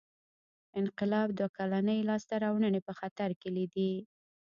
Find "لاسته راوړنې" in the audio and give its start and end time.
2.09-2.81